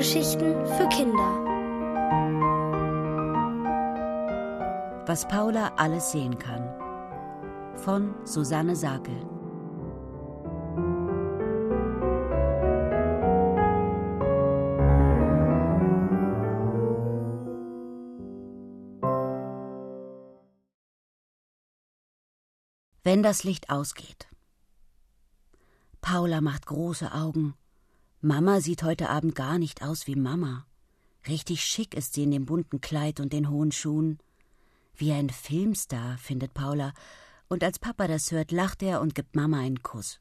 Hörgeschichten 0.00 0.64
für 0.64 0.88
Kinder. 0.88 1.44
Was 5.06 5.28
Paula 5.28 5.74
alles 5.76 6.12
sehen 6.12 6.38
kann. 6.38 6.64
Von 7.76 8.14
Susanne 8.24 8.76
Sakel. 8.76 9.14
Wenn 23.02 23.22
das 23.22 23.44
Licht 23.44 23.68
ausgeht. 23.68 24.28
Paula 26.00 26.40
macht 26.40 26.64
große 26.64 27.12
Augen. 27.12 27.54
Mama 28.22 28.60
sieht 28.60 28.82
heute 28.82 29.08
Abend 29.08 29.34
gar 29.34 29.58
nicht 29.58 29.82
aus 29.82 30.06
wie 30.06 30.14
Mama. 30.14 30.66
Richtig 31.26 31.64
schick 31.64 31.94
ist 31.94 32.12
sie 32.12 32.24
in 32.24 32.30
dem 32.30 32.44
bunten 32.44 32.82
Kleid 32.82 33.18
und 33.18 33.32
den 33.32 33.48
hohen 33.48 33.72
Schuhen. 33.72 34.18
Wie 34.94 35.12
ein 35.12 35.30
Filmstar, 35.30 36.18
findet 36.18 36.52
Paula, 36.52 36.92
und 37.48 37.64
als 37.64 37.78
Papa 37.78 38.08
das 38.08 38.30
hört, 38.30 38.52
lacht 38.52 38.82
er 38.82 39.00
und 39.00 39.14
gibt 39.14 39.36
Mama 39.36 39.60
einen 39.60 39.82
Kuss. 39.82 40.18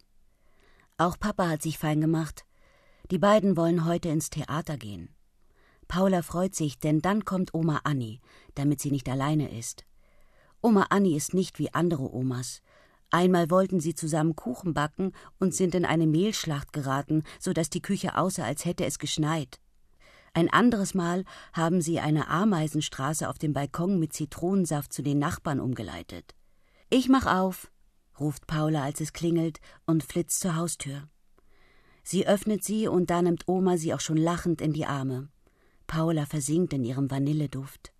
Auch 0.97 1.19
Papa 1.19 1.49
hat 1.49 1.61
sich 1.61 1.77
fein 1.77 1.99
gemacht. 1.99 2.45
Die 3.11 3.19
beiden 3.19 3.57
wollen 3.57 3.83
heute 3.83 4.07
ins 4.07 4.29
Theater 4.29 4.77
gehen. 4.77 5.13
Paula 5.89 6.21
freut 6.21 6.55
sich, 6.55 6.79
denn 6.79 7.01
dann 7.01 7.25
kommt 7.25 7.53
Oma 7.53 7.81
Anni, 7.83 8.21
damit 8.55 8.79
sie 8.79 8.91
nicht 8.91 9.09
alleine 9.09 9.51
ist. 9.59 9.83
Oma 10.61 10.83
Anni 10.89 11.17
ist 11.17 11.33
nicht 11.33 11.59
wie 11.59 11.73
andere 11.73 12.13
Omas. 12.13 12.61
Einmal 13.11 13.49
wollten 13.49 13.79
sie 13.79 13.95
zusammen 13.95 14.35
Kuchen 14.35 14.73
backen 14.73 15.13
und 15.39 15.55
sind 15.55 15.73
in 15.73 15.85
eine 15.85 16.05
Mehlschlacht 16.05 16.73
geraten, 16.73 17.23
so 17.39 17.53
dass 17.53 17.69
die 17.69 17.81
Küche 17.81 18.15
aussah, 18.17 18.43
als 18.43 18.65
hätte 18.65 18.85
es 18.85 18.99
geschneit. 18.99 19.59
Ein 20.33 20.49
anderes 20.49 20.93
Mal 20.93 21.25
haben 21.53 21.81
sie 21.81 21.99
eine 21.99 22.27
Ameisenstraße 22.27 23.27
auf 23.27 23.39
dem 23.39 23.53
Balkon 23.53 23.99
mit 23.99 24.13
Zitronensaft 24.13 24.93
zu 24.93 25.01
den 25.01 25.17
Nachbarn 25.17 25.59
umgeleitet. 25.59 26.35
Ich 26.91 27.09
mach 27.09 27.25
auf, 27.25 27.71
ruft 28.19 28.45
Paula, 28.45 28.83
als 28.83 29.01
es 29.01 29.11
klingelt, 29.11 29.59
und 29.87 30.03
flitzt 30.03 30.39
zur 30.41 30.55
Haustür. 30.55 31.07
Sie 32.03 32.27
öffnet 32.27 32.63
sie 32.63 32.87
und 32.87 33.09
da 33.09 33.21
nimmt 33.21 33.47
Oma 33.47 33.77
sie 33.77 33.93
auch 33.93 33.99
schon 33.99 34.17
lachend 34.17 34.61
in 34.61 34.73
die 34.73 34.85
Arme. 34.85 35.29
Paula 35.87 36.27
versinkt 36.27 36.73
in 36.73 36.83
ihrem 36.83 37.09
Vanilleduft. 37.09 37.91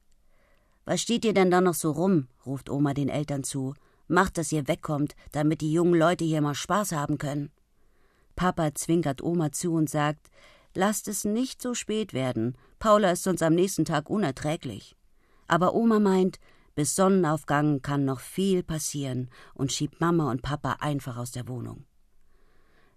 Was 0.85 1.01
steht 1.01 1.25
ihr 1.25 1.33
denn 1.33 1.51
da 1.51 1.61
noch 1.61 1.73
so 1.73 1.91
rum? 1.91 2.27
ruft 2.45 2.69
Oma 2.69 2.93
den 2.93 3.09
Eltern 3.09 3.43
zu 3.43 3.73
Macht, 4.09 4.37
dass 4.37 4.51
ihr 4.51 4.67
wegkommt, 4.67 5.15
damit 5.31 5.61
die 5.61 5.71
jungen 5.71 5.93
Leute 5.93 6.25
hier 6.25 6.41
mal 6.41 6.55
Spaß 6.55 6.91
haben 6.91 7.17
können. 7.19 7.51
Papa 8.35 8.73
zwinkert 8.73 9.21
Oma 9.21 9.51
zu 9.51 9.73
und 9.73 9.89
sagt, 9.89 10.31
lasst 10.73 11.07
es 11.07 11.25
nicht 11.25 11.61
so 11.61 11.73
spät 11.75 12.13
werden. 12.13 12.57
Paula 12.79 13.11
ist 13.11 13.23
sonst 13.23 13.43
am 13.43 13.53
nächsten 13.53 13.85
Tag 13.85 14.09
unerträglich. 14.09 14.97
Aber 15.47 15.75
Oma 15.75 15.99
meint, 15.99 16.39
bis 16.73 16.95
Sonnenaufgang 16.95 17.81
kann 17.81 18.05
noch 18.05 18.19
viel 18.19 18.63
passieren 18.63 19.29
und 19.53 19.71
schiebt 19.71 20.01
Mama 20.01 20.31
und 20.31 20.41
Papa 20.41 20.77
einfach 20.79 21.17
aus 21.17 21.31
der 21.31 21.47
Wohnung. 21.47 21.85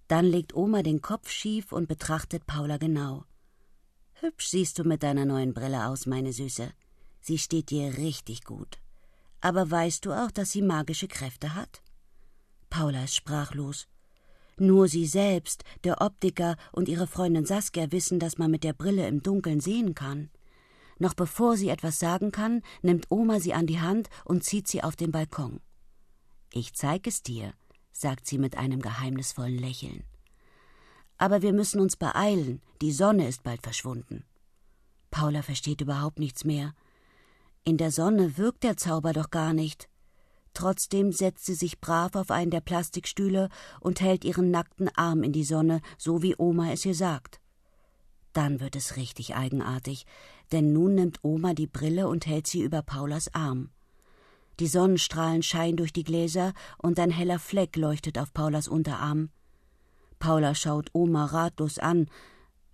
Dann 0.08 0.24
legt 0.24 0.54
Oma 0.54 0.82
den 0.82 1.02
Kopf 1.02 1.30
schief 1.30 1.72
und 1.72 1.88
betrachtet 1.88 2.46
Paula 2.46 2.78
genau. 2.78 3.24
Hübsch 4.14 4.48
siehst 4.48 4.78
du 4.78 4.84
mit 4.84 5.02
deiner 5.02 5.24
neuen 5.24 5.52
Brille 5.52 5.88
aus, 5.88 6.06
meine 6.06 6.32
Süße. 6.32 6.70
Sie 7.20 7.38
steht 7.38 7.70
dir 7.70 7.98
richtig 7.98 8.44
gut. 8.44 8.81
Aber 9.42 9.70
weißt 9.70 10.06
du 10.06 10.12
auch, 10.12 10.30
dass 10.30 10.52
sie 10.52 10.62
magische 10.62 11.08
Kräfte 11.08 11.54
hat? 11.54 11.82
Paula 12.70 13.04
ist 13.04 13.16
sprachlos. 13.16 13.88
Nur 14.56 14.88
sie 14.88 15.06
selbst, 15.06 15.64
der 15.84 16.00
Optiker 16.00 16.56
und 16.70 16.88
ihre 16.88 17.06
Freundin 17.06 17.44
Saskia 17.44 17.90
wissen, 17.90 18.18
dass 18.20 18.38
man 18.38 18.50
mit 18.50 18.64
der 18.64 18.72
Brille 18.72 19.06
im 19.08 19.22
Dunkeln 19.22 19.60
sehen 19.60 19.94
kann. 19.94 20.30
Noch 20.98 21.14
bevor 21.14 21.56
sie 21.56 21.68
etwas 21.68 21.98
sagen 21.98 22.30
kann, 22.30 22.62
nimmt 22.82 23.10
Oma 23.10 23.40
sie 23.40 23.52
an 23.52 23.66
die 23.66 23.80
Hand 23.80 24.08
und 24.24 24.44
zieht 24.44 24.68
sie 24.68 24.84
auf 24.84 24.94
den 24.94 25.10
Balkon. 25.10 25.60
Ich 26.52 26.74
zeig 26.74 27.06
es 27.06 27.22
dir, 27.22 27.52
sagt 27.92 28.26
sie 28.26 28.38
mit 28.38 28.56
einem 28.56 28.80
geheimnisvollen 28.80 29.58
Lächeln. 29.58 30.04
Aber 31.18 31.42
wir 31.42 31.52
müssen 31.52 31.80
uns 31.80 31.96
beeilen, 31.96 32.62
die 32.80 32.92
Sonne 32.92 33.26
ist 33.26 33.42
bald 33.42 33.62
verschwunden. 33.62 34.24
Paula 35.10 35.42
versteht 35.42 35.80
überhaupt 35.80 36.18
nichts 36.18 36.44
mehr. 36.44 36.74
In 37.64 37.76
der 37.76 37.92
Sonne 37.92 38.38
wirkt 38.38 38.64
der 38.64 38.76
Zauber 38.76 39.12
doch 39.12 39.30
gar 39.30 39.52
nicht. 39.52 39.88
Trotzdem 40.52 41.12
setzt 41.12 41.46
sie 41.46 41.54
sich 41.54 41.80
brav 41.80 42.16
auf 42.16 42.30
einen 42.30 42.50
der 42.50 42.60
Plastikstühle 42.60 43.48
und 43.80 44.00
hält 44.00 44.24
ihren 44.24 44.50
nackten 44.50 44.88
Arm 44.96 45.22
in 45.22 45.32
die 45.32 45.44
Sonne, 45.44 45.80
so 45.96 46.22
wie 46.22 46.34
Oma 46.36 46.72
es 46.72 46.84
ihr 46.84 46.94
sagt. 46.94 47.40
Dann 48.32 48.60
wird 48.60 48.74
es 48.74 48.96
richtig 48.96 49.36
eigenartig, 49.36 50.06
denn 50.50 50.72
nun 50.72 50.96
nimmt 50.96 51.20
Oma 51.22 51.54
die 51.54 51.66
Brille 51.68 52.08
und 52.08 52.26
hält 52.26 52.48
sie 52.48 52.62
über 52.62 52.82
Paulas 52.82 53.32
Arm. 53.32 53.70
Die 54.58 54.66
Sonnenstrahlen 54.66 55.42
scheinen 55.42 55.76
durch 55.76 55.92
die 55.92 56.04
Gläser 56.04 56.52
und 56.78 56.98
ein 56.98 57.10
heller 57.10 57.38
Fleck 57.38 57.76
leuchtet 57.76 58.18
auf 58.18 58.32
Paulas 58.32 58.68
Unterarm. 58.68 59.30
Paula 60.18 60.54
schaut 60.54 60.90
Oma 60.92 61.26
ratlos 61.26 61.78
an. 61.78 62.08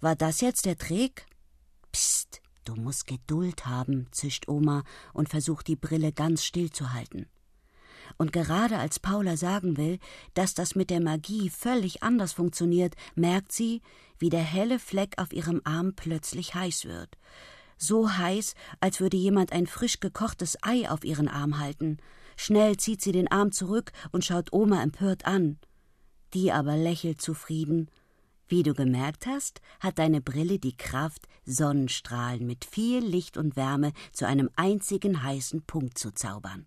War 0.00 0.16
das 0.16 0.40
jetzt 0.40 0.64
der 0.64 0.78
Trick? 0.78 1.26
Psst, 1.92 2.40
Du 2.68 2.74
musst 2.74 3.06
Geduld 3.06 3.64
haben, 3.64 4.08
zischt 4.10 4.46
Oma 4.46 4.84
und 5.14 5.30
versucht 5.30 5.68
die 5.68 5.74
Brille 5.74 6.12
ganz 6.12 6.44
still 6.44 6.70
zu 6.70 6.92
halten. 6.92 7.24
Und 8.18 8.30
gerade 8.30 8.76
als 8.76 8.98
Paula 8.98 9.38
sagen 9.38 9.78
will, 9.78 9.98
dass 10.34 10.52
das 10.52 10.74
mit 10.74 10.90
der 10.90 11.00
Magie 11.00 11.48
völlig 11.48 12.02
anders 12.02 12.34
funktioniert, 12.34 12.94
merkt 13.14 13.52
sie, 13.52 13.80
wie 14.18 14.28
der 14.28 14.42
helle 14.42 14.78
Fleck 14.78 15.14
auf 15.16 15.32
ihrem 15.32 15.62
Arm 15.64 15.94
plötzlich 15.96 16.54
heiß 16.54 16.84
wird. 16.84 17.16
So 17.78 18.18
heiß, 18.18 18.54
als 18.80 19.00
würde 19.00 19.16
jemand 19.16 19.50
ein 19.52 19.66
frisch 19.66 19.98
gekochtes 20.00 20.58
Ei 20.60 20.90
auf 20.90 21.04
ihren 21.04 21.28
Arm 21.28 21.58
halten. 21.58 21.96
Schnell 22.36 22.76
zieht 22.76 23.00
sie 23.00 23.12
den 23.12 23.28
Arm 23.28 23.50
zurück 23.50 23.92
und 24.12 24.26
schaut 24.26 24.52
Oma 24.52 24.82
empört 24.82 25.24
an. 25.24 25.58
Die 26.34 26.52
aber 26.52 26.76
lächelt 26.76 27.22
zufrieden 27.22 27.90
wie 28.48 28.62
du 28.62 28.74
gemerkt 28.74 29.26
hast, 29.26 29.60
hat 29.80 29.98
deine 29.98 30.20
Brille 30.20 30.58
die 30.58 30.76
Kraft, 30.76 31.28
Sonnenstrahlen 31.44 32.46
mit 32.46 32.64
viel 32.64 33.04
Licht 33.04 33.36
und 33.36 33.56
Wärme 33.56 33.92
zu 34.12 34.26
einem 34.26 34.50
einzigen 34.56 35.22
heißen 35.22 35.62
Punkt 35.62 35.98
zu 35.98 36.12
zaubern. 36.12 36.66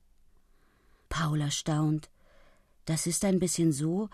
Paula 1.09 1.52
staunt. 1.52 2.09
Das 2.86 3.06
ist 3.06 3.25
ein 3.25 3.40
bisschen 3.40 3.74
so, 3.74 4.09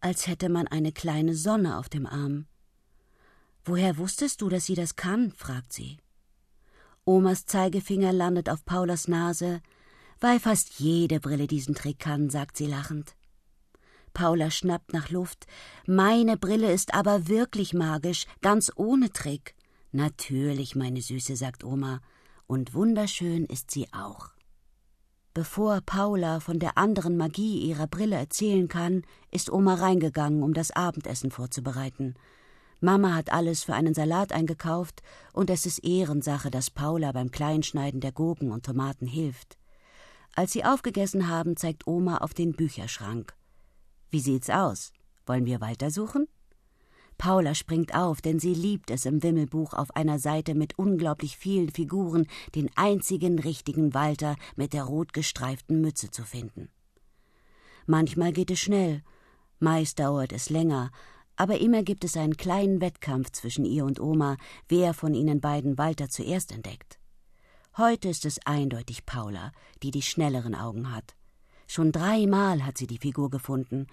als 0.00 0.26
hätte 0.26 0.48
man 0.48 0.68
eine 0.68 0.92
kleine 0.92 1.34
Sonne 1.34 1.78
auf 1.78 1.88
dem 1.88 2.06
Arm. 2.06 2.46
Woher 3.64 3.96
wusstest 3.96 4.42
du, 4.42 4.48
dass 4.48 4.66
sie 4.66 4.74
das 4.74 4.96
kann? 4.96 5.32
fragt 5.32 5.72
sie. 5.72 5.98
Omas 7.04 7.46
Zeigefinger 7.46 8.12
landet 8.12 8.48
auf 8.48 8.64
Paulas 8.64 9.08
Nase, 9.08 9.60
weil 10.20 10.40
fast 10.40 10.78
jede 10.78 11.20
Brille 11.20 11.46
diesen 11.46 11.74
Trick 11.74 11.98
kann, 11.98 12.30
sagt 12.30 12.56
sie 12.56 12.66
lachend. 12.66 13.16
Paula 14.16 14.50
schnappt 14.50 14.94
nach 14.94 15.10
Luft. 15.10 15.46
Meine 15.86 16.38
Brille 16.38 16.72
ist 16.72 16.94
aber 16.94 17.28
wirklich 17.28 17.74
magisch, 17.74 18.24
ganz 18.40 18.72
ohne 18.74 19.12
Trick. 19.12 19.54
Natürlich, 19.92 20.74
meine 20.74 21.02
Süße, 21.02 21.36
sagt 21.36 21.64
Oma. 21.64 22.00
Und 22.46 22.72
wunderschön 22.72 23.44
ist 23.44 23.70
sie 23.70 23.92
auch. 23.92 24.30
Bevor 25.34 25.82
Paula 25.84 26.40
von 26.40 26.58
der 26.58 26.78
anderen 26.78 27.18
Magie 27.18 27.58
ihrer 27.58 27.86
Brille 27.86 28.16
erzählen 28.16 28.68
kann, 28.68 29.02
ist 29.30 29.52
Oma 29.52 29.74
reingegangen, 29.74 30.42
um 30.42 30.54
das 30.54 30.70
Abendessen 30.70 31.30
vorzubereiten. 31.30 32.14
Mama 32.80 33.14
hat 33.14 33.30
alles 33.30 33.64
für 33.64 33.74
einen 33.74 33.92
Salat 33.92 34.32
eingekauft, 34.32 35.02
und 35.34 35.50
es 35.50 35.66
ist 35.66 35.84
Ehrensache, 35.84 36.50
dass 36.50 36.70
Paula 36.70 37.12
beim 37.12 37.30
Kleinschneiden 37.30 38.00
der 38.00 38.12
Gurken 38.12 38.50
und 38.50 38.64
Tomaten 38.64 39.06
hilft. 39.06 39.58
Als 40.34 40.52
sie 40.52 40.64
aufgegessen 40.64 41.28
haben, 41.28 41.58
zeigt 41.58 41.86
Oma 41.86 42.16
auf 42.16 42.32
den 42.32 42.54
Bücherschrank. 42.54 43.35
Wie 44.16 44.20
sieht's 44.20 44.48
aus? 44.48 44.94
Wollen 45.26 45.44
wir 45.44 45.60
weitersuchen? 45.60 46.26
Paula 47.18 47.54
springt 47.54 47.94
auf, 47.94 48.22
denn 48.22 48.38
sie 48.40 48.54
liebt 48.54 48.90
es 48.90 49.04
im 49.04 49.22
Wimmelbuch 49.22 49.74
auf 49.74 49.94
einer 49.94 50.18
Seite 50.18 50.54
mit 50.54 50.78
unglaublich 50.78 51.36
vielen 51.36 51.68
Figuren 51.68 52.26
den 52.54 52.70
einzigen 52.76 53.38
richtigen 53.38 53.92
Walter 53.92 54.36
mit 54.54 54.72
der 54.72 54.84
rot 54.84 55.12
gestreiften 55.12 55.82
Mütze 55.82 56.10
zu 56.10 56.22
finden. 56.22 56.70
Manchmal 57.84 58.32
geht 58.32 58.50
es 58.50 58.58
schnell, 58.58 59.02
meist 59.58 59.98
dauert 59.98 60.32
es 60.32 60.48
länger, 60.48 60.92
aber 61.36 61.60
immer 61.60 61.82
gibt 61.82 62.02
es 62.02 62.16
einen 62.16 62.38
kleinen 62.38 62.80
Wettkampf 62.80 63.32
zwischen 63.32 63.66
ihr 63.66 63.84
und 63.84 64.00
Oma, 64.00 64.38
wer 64.66 64.94
von 64.94 65.12
ihnen 65.12 65.42
beiden 65.42 65.76
Walter 65.76 66.08
zuerst 66.08 66.52
entdeckt. 66.52 66.98
Heute 67.76 68.08
ist 68.08 68.24
es 68.24 68.38
eindeutig 68.46 69.04
Paula, 69.04 69.52
die 69.82 69.90
die 69.90 70.00
schnelleren 70.00 70.54
Augen 70.54 70.90
hat. 70.96 71.16
Schon 71.66 71.92
dreimal 71.92 72.64
hat 72.64 72.78
sie 72.78 72.86
die 72.86 72.98
Figur 72.98 73.30
gefunden, 73.30 73.86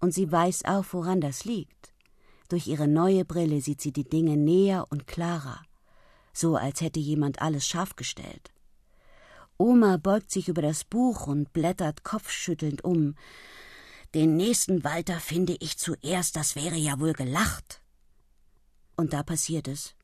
und 0.00 0.14
sie 0.14 0.30
weiß 0.30 0.64
auch, 0.64 0.84
woran 0.92 1.20
das 1.20 1.44
liegt. 1.44 1.92
Durch 2.48 2.66
ihre 2.66 2.88
neue 2.88 3.24
Brille 3.24 3.60
sieht 3.60 3.80
sie 3.80 3.92
die 3.92 4.08
Dinge 4.08 4.36
näher 4.36 4.86
und 4.90 5.06
klarer, 5.06 5.62
so 6.32 6.56
als 6.56 6.80
hätte 6.80 7.00
jemand 7.00 7.42
alles 7.42 7.66
scharf 7.66 7.96
gestellt. 7.96 8.52
Oma 9.58 9.96
beugt 9.96 10.30
sich 10.30 10.48
über 10.48 10.62
das 10.62 10.84
Buch 10.84 11.26
und 11.26 11.52
blättert 11.52 12.04
kopfschüttelnd 12.04 12.84
um. 12.84 13.16
Den 14.14 14.36
nächsten 14.36 14.84
Walter 14.84 15.18
finde 15.18 15.56
ich 15.58 15.76
zuerst, 15.78 16.36
das 16.36 16.54
wäre 16.54 16.76
ja 16.76 17.00
wohl 17.00 17.12
gelacht. 17.12 17.82
Und 18.96 19.12
da 19.12 19.22
passiert 19.22 19.68
es. 19.68 19.94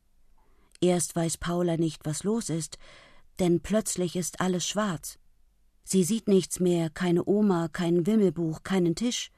Erst 0.81 1.15
weiß 1.15 1.37
Paula 1.37 1.77
nicht, 1.77 2.05
was 2.05 2.23
los 2.23 2.49
ist, 2.49 2.77
denn 3.39 3.61
plötzlich 3.61 4.15
ist 4.15 4.41
alles 4.41 4.67
schwarz. 4.67 5.17
Sie 5.87 6.03
sieht 6.03 6.27
nichts 6.27 6.59
mehr, 6.59 6.89
keine 6.89 7.25
Oma, 7.25 7.67
kein 7.67 8.07
Wimmelbuch, 8.07 8.63
keinen 8.63 8.95
Tisch. 8.95 9.29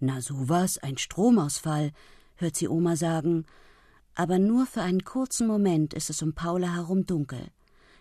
Na 0.00 0.22
sowas, 0.22 0.78
ein 0.78 0.96
Stromausfall, 0.96 1.92
hört 2.36 2.56
sie 2.56 2.68
Oma 2.68 2.96
sagen, 2.96 3.44
aber 4.14 4.38
nur 4.38 4.64
für 4.64 4.80
einen 4.80 5.04
kurzen 5.04 5.46
Moment 5.46 5.92
ist 5.92 6.08
es 6.08 6.22
um 6.22 6.32
Paula 6.32 6.74
herum 6.74 7.04
dunkel. 7.04 7.48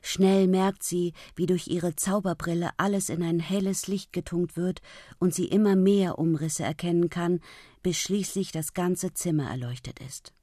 Schnell 0.02 0.48
merkt 0.48 0.84
sie, 0.84 1.14
wie 1.36 1.46
durch 1.46 1.68
ihre 1.68 1.96
Zauberbrille 1.96 2.72
alles 2.78 3.10
in 3.10 3.22
ein 3.22 3.40
helles 3.40 3.88
Licht 3.88 4.14
getunkt 4.14 4.56
wird 4.56 4.82
und 5.20 5.34
sie 5.34 5.46
immer 5.46 5.76
mehr 5.76 6.20
Umrisse 6.20 6.64
erkennen 6.64 7.10
kann, 7.10 7.42
bis 7.82 7.98
schließlich 7.98 8.54
das 8.54 8.74
ganze 8.74 9.14
Zimmer 9.14 9.50
erleuchtet 9.50 10.00
ist. 10.00 10.34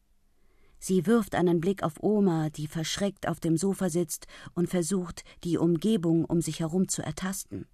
Sie 0.83 1.07
wirft 1.07 1.35
einen 1.35 1.61
Blick 1.61 1.83
auf 1.83 2.03
Oma, 2.03 2.49
die 2.49 2.67
verschreckt 2.67 3.29
auf 3.29 3.39
dem 3.39 3.59
Sofa 3.59 3.91
sitzt 3.91 4.27
und 4.55 4.71
versucht, 4.71 5.25
die 5.45 5.59
Umgebung 5.59 6.25
um 6.25 6.41
sich 6.41 6.61
herum 6.61 6.89
zu 6.89 7.03
ertasten. 7.03 7.67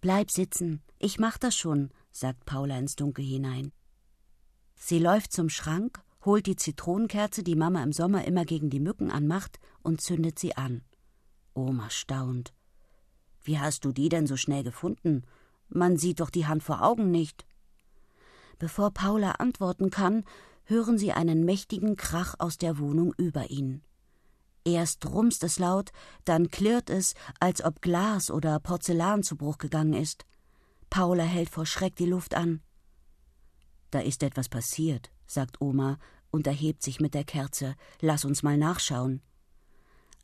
Bleib 0.00 0.30
sitzen, 0.30 0.82
ich 0.98 1.18
mach 1.18 1.36
das 1.36 1.54
schon, 1.54 1.90
sagt 2.10 2.46
Paula 2.46 2.78
ins 2.78 2.96
Dunkel 2.96 3.24
hinein. 3.24 3.70
Sie 4.74 4.98
läuft 4.98 5.32
zum 5.32 5.50
Schrank, 5.50 6.02
holt 6.24 6.46
die 6.46 6.56
Zitronenkerze, 6.56 7.42
die 7.42 7.54
Mama 7.54 7.82
im 7.82 7.92
Sommer 7.92 8.24
immer 8.24 8.46
gegen 8.46 8.70
die 8.70 8.80
Mücken 8.80 9.10
anmacht, 9.10 9.60
und 9.82 10.00
zündet 10.00 10.38
sie 10.38 10.56
an. 10.56 10.82
Oma 11.54 11.90
staunt. 11.90 12.54
Wie 13.44 13.58
hast 13.58 13.84
du 13.84 13.92
die 13.92 14.08
denn 14.08 14.26
so 14.26 14.36
schnell 14.36 14.64
gefunden? 14.64 15.24
Man 15.68 15.98
sieht 15.98 16.20
doch 16.20 16.30
die 16.30 16.46
Hand 16.46 16.62
vor 16.62 16.82
Augen 16.82 17.10
nicht. 17.10 17.44
Bevor 18.58 18.90
Paula 18.92 19.32
antworten 19.32 19.90
kann, 19.90 20.24
hören 20.72 20.96
sie 20.96 21.12
einen 21.12 21.44
mächtigen 21.44 21.96
Krach 21.96 22.34
aus 22.38 22.56
der 22.56 22.78
Wohnung 22.78 23.12
über 23.18 23.50
ihnen. 23.50 23.84
Erst 24.64 25.04
rumst 25.06 25.44
es 25.44 25.58
laut, 25.58 25.90
dann 26.24 26.48
klirrt 26.48 26.88
es, 26.88 27.14
als 27.40 27.62
ob 27.62 27.82
Glas 27.82 28.30
oder 28.30 28.58
Porzellan 28.58 29.22
zu 29.22 29.36
Bruch 29.36 29.58
gegangen 29.58 29.92
ist. 29.92 30.24
Paula 30.88 31.24
hält 31.24 31.50
vor 31.50 31.66
Schreck 31.66 31.94
die 31.96 32.06
Luft 32.06 32.34
an. 32.34 32.62
Da 33.90 34.00
ist 34.00 34.22
etwas 34.22 34.48
passiert, 34.48 35.10
sagt 35.26 35.60
Oma 35.60 35.98
und 36.30 36.46
erhebt 36.46 36.82
sich 36.82 37.00
mit 37.00 37.12
der 37.12 37.24
Kerze. 37.24 37.74
Lass 38.00 38.24
uns 38.24 38.42
mal 38.42 38.56
nachschauen. 38.56 39.20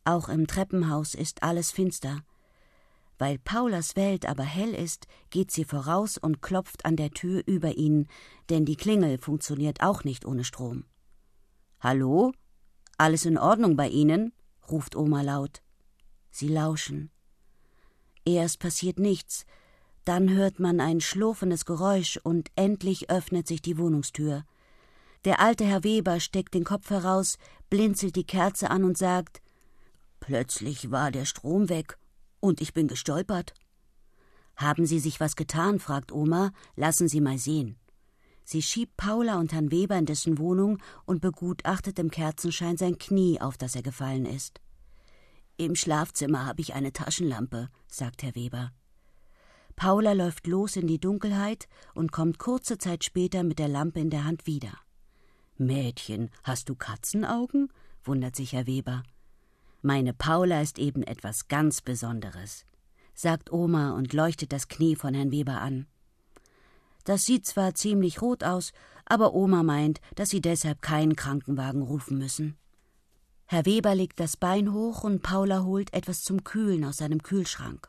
Auch 0.04 0.30
im 0.30 0.46
Treppenhaus 0.46 1.14
ist 1.14 1.42
alles 1.42 1.70
finster. 1.70 2.22
Weil 3.18 3.38
Paulas 3.38 3.96
Welt 3.96 4.26
aber 4.26 4.44
hell 4.44 4.72
ist, 4.74 5.08
geht 5.30 5.50
sie 5.50 5.64
voraus 5.64 6.18
und 6.18 6.40
klopft 6.40 6.84
an 6.84 6.94
der 6.94 7.10
Tür 7.10 7.42
über 7.46 7.76
ihn, 7.76 8.06
denn 8.48 8.64
die 8.64 8.76
Klingel 8.76 9.18
funktioniert 9.18 9.82
auch 9.82 10.04
nicht 10.04 10.24
ohne 10.24 10.44
Strom. 10.44 10.84
Hallo? 11.80 12.32
Alles 12.96 13.24
in 13.24 13.36
Ordnung 13.36 13.76
bei 13.76 13.88
Ihnen? 13.88 14.32
ruft 14.70 14.94
Oma 14.94 15.22
laut. 15.22 15.62
Sie 16.30 16.48
lauschen. 16.48 17.10
Erst 18.24 18.60
passiert 18.60 18.98
nichts, 18.98 19.46
dann 20.04 20.30
hört 20.30 20.60
man 20.60 20.80
ein 20.80 21.00
schlurfendes 21.00 21.64
Geräusch 21.64 22.18
und 22.22 22.50
endlich 22.56 23.10
öffnet 23.10 23.46
sich 23.48 23.62
die 23.62 23.78
Wohnungstür. 23.78 24.44
Der 25.24 25.40
alte 25.40 25.64
Herr 25.64 25.82
Weber 25.82 26.20
steckt 26.20 26.54
den 26.54 26.64
Kopf 26.64 26.90
heraus, 26.90 27.36
blinzelt 27.68 28.14
die 28.16 28.26
Kerze 28.26 28.70
an 28.70 28.84
und 28.84 28.96
sagt 28.96 29.42
Plötzlich 30.20 30.90
war 30.90 31.10
der 31.10 31.24
Strom 31.24 31.68
weg 31.68 31.98
und 32.40 32.60
ich 32.60 32.72
bin 32.72 32.88
gestolpert. 32.88 33.54
Haben 34.56 34.86
Sie 34.86 34.98
sich 34.98 35.20
was 35.20 35.36
getan? 35.36 35.78
fragt 35.78 36.10
Oma. 36.12 36.52
Lassen 36.74 37.08
Sie 37.08 37.20
mal 37.20 37.38
sehen. 37.38 37.76
Sie 38.44 38.62
schiebt 38.62 38.96
Paula 38.96 39.38
und 39.38 39.52
Herrn 39.52 39.70
Weber 39.70 39.96
in 39.96 40.06
dessen 40.06 40.38
Wohnung 40.38 40.78
und 41.04 41.20
begutachtet 41.20 41.98
im 41.98 42.10
Kerzenschein 42.10 42.76
sein 42.76 42.98
Knie, 42.98 43.40
auf 43.40 43.58
das 43.58 43.76
er 43.76 43.82
gefallen 43.82 44.26
ist. 44.26 44.60
Im 45.58 45.74
Schlafzimmer 45.74 46.46
habe 46.46 46.60
ich 46.60 46.74
eine 46.74 46.92
Taschenlampe, 46.92 47.68
sagt 47.88 48.22
Herr 48.22 48.34
Weber. 48.34 48.72
Paula 49.76 50.12
läuft 50.12 50.46
los 50.46 50.76
in 50.76 50.86
die 50.86 50.98
Dunkelheit 50.98 51.68
und 51.94 52.10
kommt 52.10 52.38
kurze 52.38 52.78
Zeit 52.78 53.04
später 53.04 53.44
mit 53.44 53.58
der 53.58 53.68
Lampe 53.68 54.00
in 54.00 54.10
der 54.10 54.24
Hand 54.24 54.46
wieder. 54.46 54.72
Mädchen, 55.56 56.30
hast 56.42 56.68
du 56.68 56.74
Katzenaugen? 56.74 57.72
wundert 58.02 58.34
sich 58.34 58.54
Herr 58.54 58.66
Weber. 58.66 59.02
Meine 59.80 60.12
Paula 60.12 60.60
ist 60.60 60.78
eben 60.78 61.04
etwas 61.04 61.46
ganz 61.46 61.80
Besonderes, 61.82 62.64
sagt 63.14 63.52
Oma 63.52 63.92
und 63.92 64.12
leuchtet 64.12 64.52
das 64.52 64.66
Knie 64.68 64.96
von 64.96 65.14
Herrn 65.14 65.30
Weber 65.30 65.60
an. 65.60 65.86
Das 67.04 67.24
sieht 67.24 67.46
zwar 67.46 67.74
ziemlich 67.74 68.20
rot 68.20 68.42
aus, 68.42 68.72
aber 69.06 69.34
Oma 69.34 69.62
meint, 69.62 70.00
dass 70.16 70.30
sie 70.30 70.40
deshalb 70.40 70.82
keinen 70.82 71.14
Krankenwagen 71.14 71.82
rufen 71.82 72.18
müssen. 72.18 72.56
Herr 73.46 73.64
Weber 73.64 73.94
legt 73.94 74.20
das 74.20 74.36
Bein 74.36 74.72
hoch 74.72 75.04
und 75.04 75.22
Paula 75.22 75.62
holt 75.64 75.94
etwas 75.94 76.22
zum 76.22 76.44
Kühlen 76.44 76.84
aus 76.84 76.98
seinem 76.98 77.22
Kühlschrank. 77.22 77.88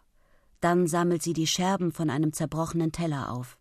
Dann 0.62 0.88
sammelt 0.88 1.24
sie 1.24 1.34
die 1.34 1.48
Scherben 1.48 1.92
von 1.92 2.10
einem 2.10 2.34
zerbrochenen 2.34 2.92
Teller 2.92 3.32
auf. 3.32 3.58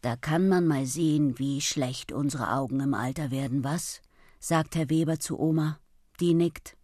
Da 0.00 0.16
kann 0.16 0.48
man 0.48 0.66
mal 0.66 0.86
sehen, 0.86 1.38
wie 1.38 1.60
schlecht 1.60 2.12
unsere 2.12 2.52
Augen 2.52 2.80
im 2.80 2.94
Alter 2.94 3.30
werden, 3.30 3.64
was? 3.64 4.02
sagt 4.40 4.74
Herr 4.74 4.90
Weber 4.90 5.18
zu 5.18 5.38
Oma. 5.38 5.78
Die 6.20 6.34
nickt. 6.34 6.77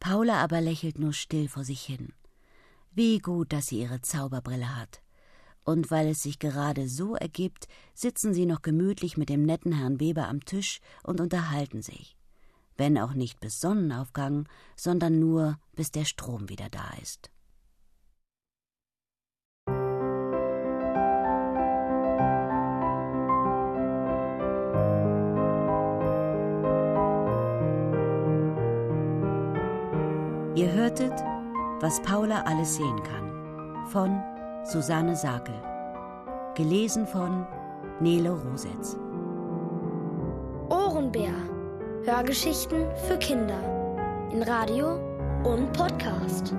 Paula 0.00 0.42
aber 0.42 0.60
lächelt 0.60 0.98
nur 0.98 1.12
still 1.12 1.48
vor 1.48 1.64
sich 1.64 1.82
hin. 1.82 2.12
Wie 2.92 3.18
gut, 3.18 3.52
dass 3.52 3.66
sie 3.66 3.80
ihre 3.80 4.00
Zauberbrille 4.00 4.76
hat. 4.76 5.02
Und 5.64 5.90
weil 5.90 6.08
es 6.08 6.22
sich 6.22 6.38
gerade 6.38 6.88
so 6.88 7.16
ergibt, 7.16 7.66
sitzen 7.92 8.32
sie 8.32 8.46
noch 8.46 8.62
gemütlich 8.62 9.16
mit 9.16 9.28
dem 9.28 9.42
netten 9.42 9.72
Herrn 9.72 9.98
Weber 10.00 10.28
am 10.28 10.44
Tisch 10.44 10.80
und 11.02 11.20
unterhalten 11.20 11.82
sich. 11.82 12.16
Wenn 12.76 12.98
auch 12.98 13.14
nicht 13.14 13.40
bis 13.40 13.60
Sonnenaufgang, 13.60 14.48
sondern 14.76 15.18
nur 15.18 15.58
bis 15.74 15.90
der 15.90 16.04
Strom 16.04 16.48
wieder 16.48 16.68
da 16.68 16.90
ist. 17.02 17.30
Hörtet, 30.86 31.20
was 31.80 32.00
Paula 32.02 32.42
alles 32.42 32.76
sehen 32.76 33.02
kann, 33.02 33.86
von 33.88 34.22
Susanne 34.64 35.16
Sakel. 35.16 35.54
Gelesen 36.54 37.08
von 37.08 37.44
Nele 37.98 38.30
Rosetz. 38.30 38.96
Ohrenbär. 40.70 41.34
Hörgeschichten 42.04 42.86
für 43.08 43.18
Kinder. 43.18 43.58
In 44.32 44.44
Radio 44.44 44.94
und 45.42 45.72
Podcast. 45.72 46.54